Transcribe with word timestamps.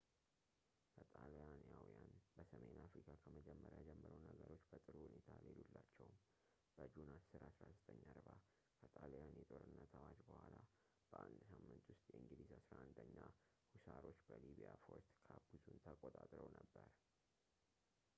ለጣሊያናውያን 0.97 2.13
በሰሜን 2.35 2.79
አፍሪካ 2.85 3.09
ከመጀመሪያው 3.23 3.83
ጀምሮ 3.89 4.13
ነገሮች 4.29 4.63
በጥሩ 4.71 4.95
ሁኔታ 5.07 5.27
አልሄዱላቸውም 5.41 6.15
በጁን 6.77 7.11
10 7.19 7.45
1940 7.51 8.35
ከጣሊያን 8.81 9.37
የጦርነት 9.41 9.93
አዋጅ 10.01 10.19
በኋላ 10.33 10.55
በአንድ 11.13 11.39
ሳምንት 11.53 11.85
ውስጥ 11.95 12.05
የእንግሊዝ 12.15 12.51
11ኛ 12.59 13.19
ሁሳሮች 13.75 14.21
በሊቢያ 14.31 14.71
ፎርት 14.87 15.09
ካፑዞን 15.29 15.79
ተቀጣጥረው 15.87 16.49
ነበር 16.61 16.89